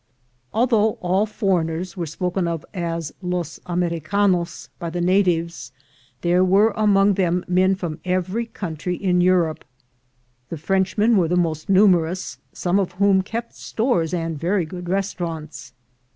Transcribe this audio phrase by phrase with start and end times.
[0.51, 5.71] Although all foreigners were spoken of as los Americanos by the natives,
[6.21, 9.63] there were among them men from every country in Europe.
[10.49, 15.71] The Frenchmen were the most numerous, some of whom kept stores and very good restaurants.